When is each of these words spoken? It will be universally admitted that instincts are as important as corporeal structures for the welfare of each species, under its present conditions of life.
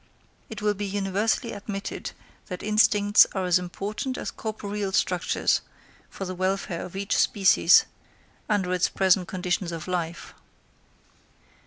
It 0.49 0.63
will 0.63 0.73
be 0.73 0.87
universally 0.87 1.51
admitted 1.53 2.13
that 2.47 2.63
instincts 2.63 3.27
are 3.35 3.45
as 3.45 3.59
important 3.59 4.17
as 4.17 4.31
corporeal 4.31 4.93
structures 4.93 5.61
for 6.09 6.25
the 6.25 6.33
welfare 6.33 6.83
of 6.83 6.95
each 6.95 7.15
species, 7.15 7.85
under 8.49 8.73
its 8.73 8.89
present 8.89 9.27
conditions 9.27 9.71
of 9.71 9.87
life. 9.87 10.33